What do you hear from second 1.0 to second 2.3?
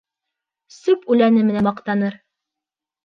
үләне менән маҡтаныр.